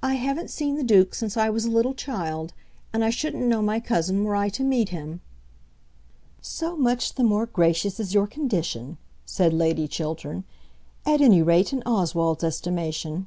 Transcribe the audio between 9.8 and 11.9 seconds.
Chiltern, "at any rate in